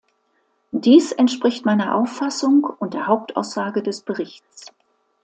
Dies 0.71 1.11
entspricht 1.11 1.63
meiner 1.63 1.93
Auffassung 1.93 2.63
und 2.63 2.95
der 2.95 3.05
Hauptaussage 3.05 3.83
des 3.83 4.01
Berichts. 4.01 4.73